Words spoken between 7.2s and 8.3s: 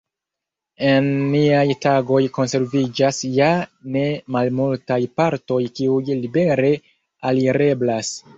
alireblas.